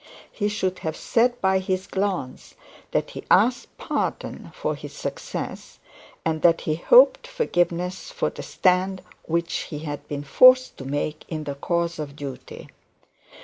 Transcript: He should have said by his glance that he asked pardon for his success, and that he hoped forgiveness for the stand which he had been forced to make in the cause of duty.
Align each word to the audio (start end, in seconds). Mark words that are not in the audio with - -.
He 0.31 0.47
should 0.49 0.79
have 0.79 0.95
said 0.97 1.39
by 1.41 1.59
his 1.59 1.85
glance 1.85 2.55
that 2.89 3.11
he 3.11 3.23
asked 3.29 3.77
pardon 3.77 4.51
for 4.55 4.73
his 4.73 4.93
success, 4.93 5.77
and 6.25 6.41
that 6.41 6.61
he 6.61 6.73
hoped 6.73 7.27
forgiveness 7.27 8.09
for 8.09 8.31
the 8.31 8.41
stand 8.41 9.03
which 9.27 9.53
he 9.69 9.77
had 9.85 10.07
been 10.07 10.23
forced 10.23 10.75
to 10.77 10.85
make 10.85 11.23
in 11.29 11.43
the 11.43 11.53
cause 11.53 11.99
of 11.99 12.15
duty. 12.15 12.67